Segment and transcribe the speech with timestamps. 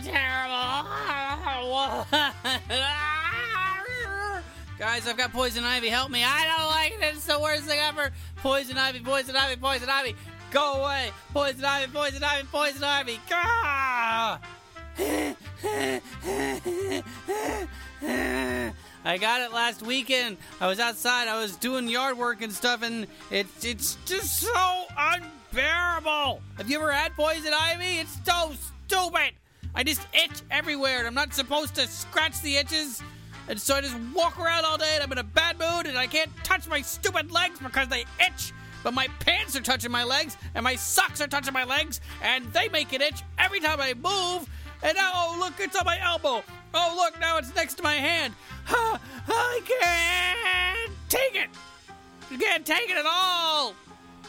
[0.00, 2.06] terrible.
[4.78, 5.88] Guys, I've got poison ivy.
[5.88, 6.22] Help me.
[6.24, 7.14] I don't like it.
[7.14, 8.10] It's the worst thing ever.
[8.36, 10.16] Poison ivy, poison ivy, poison ivy.
[10.50, 11.10] Go away.
[11.32, 13.20] Poison ivy, poison ivy, poison ivy.
[19.06, 20.38] I got it last weekend.
[20.60, 21.28] I was outside.
[21.28, 26.40] I was doing yard work and stuff, and it's it's just so unbearable.
[26.56, 28.00] Have you ever had poison ivy?
[28.00, 28.54] It's so
[28.86, 29.34] stupid.
[29.74, 33.02] I just itch everywhere, and I'm not supposed to scratch the itches.
[33.48, 35.98] And so I just walk around all day, and I'm in a bad mood, and
[35.98, 38.52] I can't touch my stupid legs because they itch.
[38.82, 42.44] But my pants are touching my legs, and my socks are touching my legs, and
[42.52, 44.48] they make it itch every time I move.
[44.82, 46.44] And now, oh, look, it's on my elbow.
[46.74, 48.34] Oh, look, now it's next to my hand.
[48.68, 51.48] I can't take it.
[52.30, 53.74] You can't take it at all.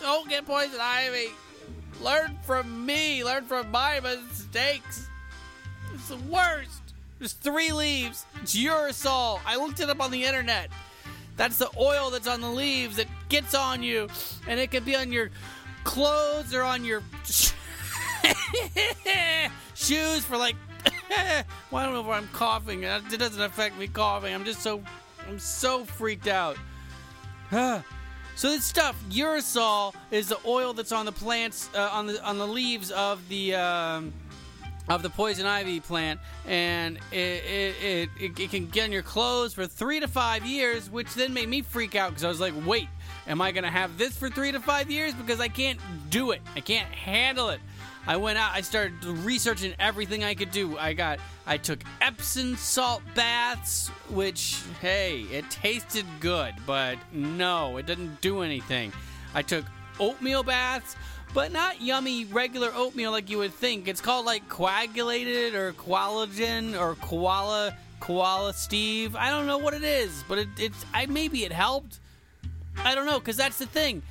[0.00, 1.28] Don't get poison ivy.
[2.02, 3.24] Learn from me.
[3.24, 5.08] Learn from my mistakes.
[6.02, 6.80] It's the worst.
[7.20, 8.26] There's three leaves.
[8.42, 9.38] It's urushiol.
[9.46, 10.68] I looked it up on the internet.
[11.36, 14.08] That's the oil that's on the leaves that gets on you,
[14.48, 15.30] and it can be on your
[15.84, 17.04] clothes or on your
[19.74, 20.56] shoes for like.
[21.70, 22.82] well, I don't know if I'm coughing.
[22.82, 24.34] It doesn't affect me coughing.
[24.34, 24.82] I'm just so,
[25.28, 26.56] I'm so freaked out.
[27.52, 27.82] so
[28.40, 32.48] this stuff, urushiol, is the oil that's on the plants, uh, on the on the
[32.48, 33.54] leaves of the.
[33.54, 34.12] Um,
[34.88, 39.54] of the poison ivy plant, and it, it, it, it, can get on your clothes
[39.54, 42.54] for three to five years, which then made me freak out because I was like,
[42.66, 42.88] wait,
[43.26, 45.14] am I going to have this for three to five years?
[45.14, 45.78] Because I can't
[46.10, 46.42] do it.
[46.56, 47.60] I can't handle it.
[48.04, 50.76] I went out, I started researching everything I could do.
[50.76, 57.86] I got, I took Epsom salt baths, which, hey, it tasted good, but no, it
[57.86, 58.92] didn't do anything.
[59.34, 59.64] I took
[60.02, 60.96] oatmeal baths
[61.34, 63.88] but not yummy regular oatmeal like you would think.
[63.88, 69.16] It's called like coagulated or collagen or koala koala Steve.
[69.16, 72.00] I don't know what it is, but it, it's I maybe it helped.
[72.78, 74.02] I don't know because that's the thing.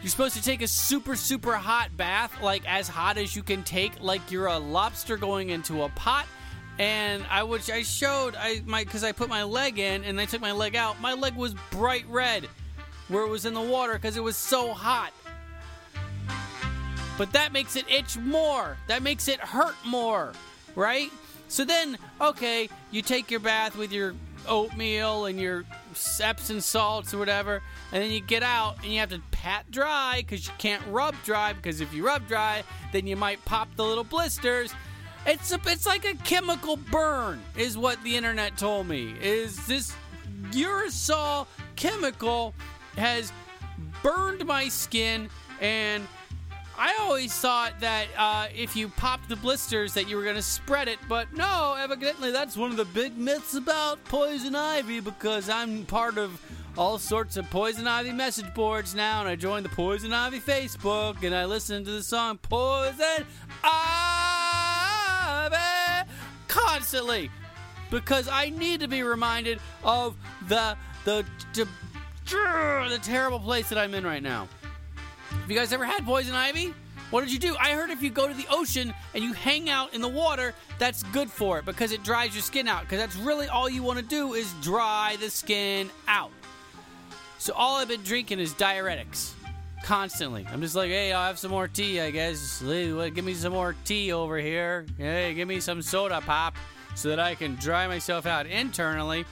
[0.00, 3.62] You're supposed to take a super super hot bath, like as hot as you can
[3.62, 6.26] take, like you're a lobster going into a pot.
[6.78, 10.24] And I which I showed I my because I put my leg in and I
[10.24, 11.00] took my leg out.
[11.00, 12.48] My leg was bright red
[13.08, 15.12] where it was in the water because it was so hot.
[17.16, 18.76] But that makes it itch more.
[18.88, 20.32] That makes it hurt more,
[20.74, 21.10] right?
[21.48, 24.14] So then, okay, you take your bath with your
[24.48, 25.64] oatmeal and your
[26.20, 30.16] Epsom salts or whatever, and then you get out and you have to pat dry
[30.18, 33.84] because you can't rub dry because if you rub dry, then you might pop the
[33.84, 34.74] little blisters.
[35.26, 39.14] It's a, it's like a chemical burn, is what the internet told me.
[39.22, 39.94] Is this
[40.50, 42.54] urushiol chemical
[42.96, 43.32] has
[44.02, 45.30] burned my skin
[45.60, 46.06] and
[46.76, 50.42] I always thought that uh, if you popped the blisters that you were going to
[50.42, 55.48] spread it, but no, evidently that's one of the big myths about poison ivy because
[55.48, 56.40] I'm part of
[56.76, 61.22] all sorts of poison ivy message boards now, and I joined the poison ivy Facebook,
[61.22, 63.24] and I listened to the song Poison
[63.62, 63.94] Ivy
[66.48, 67.30] constantly
[67.90, 70.16] because I need to be reminded of
[70.48, 71.68] the the the,
[72.26, 74.48] the terrible place that I'm in right now.
[75.40, 76.74] Have you guys ever had poison ivy?
[77.10, 77.54] What did you do?
[77.60, 80.54] I heard if you go to the ocean and you hang out in the water,
[80.78, 82.82] that's good for it because it dries your skin out.
[82.82, 86.32] Because that's really all you want to do is dry the skin out.
[87.38, 89.32] So all I've been drinking is diuretics
[89.84, 90.46] constantly.
[90.50, 92.62] I'm just like, hey, I'll have some more tea, I guess.
[92.62, 94.86] Give me some more tea over here.
[94.96, 96.56] Hey, give me some soda pop
[96.94, 99.26] so that I can dry myself out internally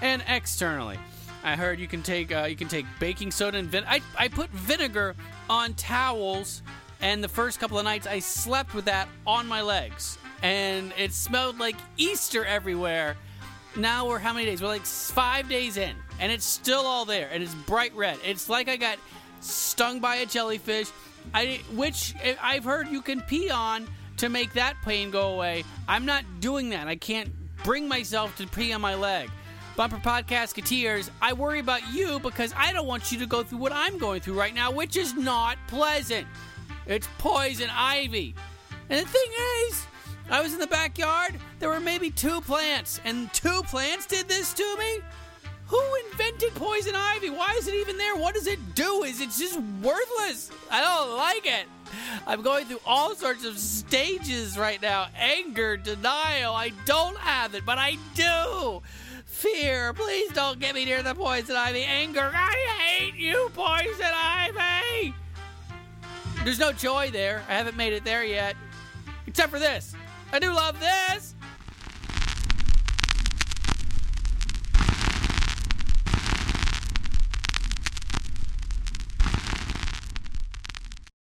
[0.00, 0.98] and externally.
[1.44, 3.84] I heard you can take uh, you can take baking soda and vin.
[3.86, 5.14] I I put vinegar
[5.50, 6.62] on towels,
[7.02, 11.12] and the first couple of nights I slept with that on my legs, and it
[11.12, 13.16] smelled like Easter everywhere.
[13.76, 14.62] Now we're how many days?
[14.62, 18.18] We're like five days in, and it's still all there, and it's bright red.
[18.24, 18.98] It's like I got
[19.40, 20.88] stung by a jellyfish.
[21.34, 23.86] I which I've heard you can pee on
[24.16, 25.64] to make that pain go away.
[25.86, 26.88] I'm not doing that.
[26.88, 27.30] I can't
[27.64, 29.28] bring myself to pee on my leg.
[29.76, 33.58] Bumper Podcast Cateers, I worry about you because I don't want you to go through
[33.58, 36.28] what I'm going through right now, which is not pleasant.
[36.86, 38.36] It's poison ivy.
[38.88, 39.30] And the thing
[39.66, 39.84] is,
[40.30, 44.54] I was in the backyard, there were maybe two plants, and two plants did this
[44.54, 45.00] to me?
[45.66, 45.82] Who
[46.12, 47.30] invented poison ivy?
[47.30, 48.14] Why is it even there?
[48.14, 49.02] What does it do?
[49.02, 50.52] Is it just worthless?
[50.70, 51.66] I don't like it.
[52.28, 56.54] I'm going through all sorts of stages right now anger, denial.
[56.54, 58.82] I don't have it, but I do.
[59.34, 61.82] Fear, please don't get me near the poison ivy.
[61.82, 65.12] Anger, I hate you, poison ivy.
[66.44, 67.42] There's no joy there.
[67.48, 68.54] I haven't made it there yet.
[69.26, 69.96] Except for this.
[70.32, 71.34] I do love this.